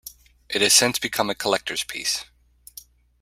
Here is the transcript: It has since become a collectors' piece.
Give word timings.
It 0.49 0.63
has 0.63 0.73
since 0.73 0.97
become 0.97 1.29
a 1.29 1.35
collectors' 1.35 1.83
piece. 1.83 2.25